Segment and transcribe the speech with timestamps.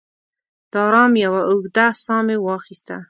[0.71, 2.95] د ارام یوه اوږده ساه مې واخیسته.